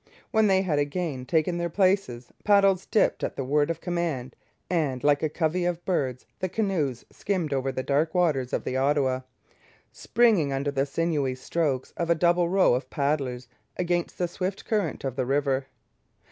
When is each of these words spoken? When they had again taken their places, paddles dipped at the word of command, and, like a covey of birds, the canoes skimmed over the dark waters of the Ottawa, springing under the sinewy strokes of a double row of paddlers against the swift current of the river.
When 0.31 0.47
they 0.47 0.63
had 0.63 0.79
again 0.79 1.27
taken 1.27 1.59
their 1.59 1.69
places, 1.69 2.31
paddles 2.43 2.87
dipped 2.87 3.23
at 3.23 3.35
the 3.35 3.43
word 3.43 3.69
of 3.69 3.81
command, 3.81 4.35
and, 4.67 5.03
like 5.03 5.21
a 5.21 5.29
covey 5.29 5.63
of 5.63 5.85
birds, 5.85 6.25
the 6.39 6.49
canoes 6.49 7.05
skimmed 7.11 7.53
over 7.53 7.71
the 7.71 7.83
dark 7.83 8.15
waters 8.15 8.51
of 8.51 8.63
the 8.63 8.75
Ottawa, 8.77 9.19
springing 9.91 10.51
under 10.51 10.71
the 10.71 10.87
sinewy 10.87 11.35
strokes 11.35 11.93
of 11.97 12.09
a 12.09 12.15
double 12.15 12.49
row 12.49 12.73
of 12.73 12.89
paddlers 12.89 13.47
against 13.77 14.17
the 14.17 14.27
swift 14.27 14.65
current 14.65 15.03
of 15.03 15.15
the 15.17 15.25
river. 15.27 15.67